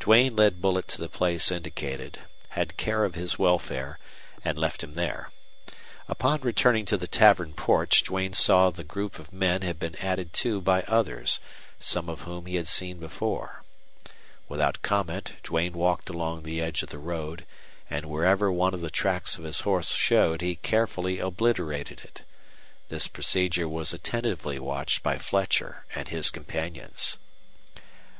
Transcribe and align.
Duane 0.00 0.34
led 0.34 0.60
Bullet 0.60 0.88
to 0.88 0.98
the 1.00 1.08
place 1.08 1.52
indicated, 1.52 2.18
had 2.48 2.76
care 2.76 3.04
of 3.04 3.14
his 3.14 3.38
welfare, 3.38 4.00
and 4.44 4.58
left 4.58 4.82
him 4.82 4.94
there. 4.94 5.30
Upon 6.08 6.40
returning 6.40 6.84
to 6.86 6.96
the 6.96 7.06
tavern 7.06 7.54
porch 7.54 8.02
Duane 8.02 8.32
saw 8.32 8.70
the 8.70 8.82
group 8.82 9.20
of 9.20 9.32
men 9.32 9.62
had 9.62 9.78
been 9.78 9.94
added 10.00 10.32
to 10.32 10.60
by 10.60 10.82
others, 10.88 11.38
some 11.78 12.08
of 12.08 12.22
whom 12.22 12.46
he 12.46 12.56
had 12.56 12.66
seen 12.66 12.98
before. 12.98 13.62
Without 14.48 14.82
comment 14.82 15.34
Duane 15.44 15.74
walked 15.74 16.10
along 16.10 16.42
the 16.42 16.60
edge 16.60 16.82
of 16.82 16.88
the 16.88 16.98
road, 16.98 17.46
and 17.88 18.06
wherever 18.06 18.50
one 18.50 18.74
of 18.74 18.80
the 18.80 18.90
tracks 18.90 19.38
of 19.38 19.44
his 19.44 19.60
horse 19.60 19.94
showed 19.94 20.40
he 20.40 20.56
carefully 20.56 21.20
obliterated 21.20 22.00
it. 22.02 22.24
This 22.88 23.06
procedure 23.06 23.68
was 23.68 23.92
attentively 23.92 24.58
watched 24.58 25.04
by 25.04 25.18
Fletcher 25.18 25.84
and 25.94 26.08
his 26.08 26.30
companions. 26.30 27.16